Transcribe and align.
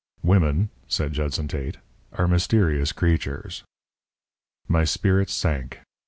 "Women," 0.23 0.71
said 0.87 1.13
Judson 1.13 1.47
Tate, 1.47 1.77
"are 2.13 2.27
mysterious 2.27 2.91
creatures." 2.91 3.61
My 4.67 4.83
spirits 4.83 5.31
sank. 5.33 5.77